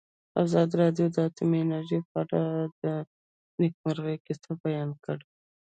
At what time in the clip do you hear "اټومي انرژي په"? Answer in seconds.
1.27-2.15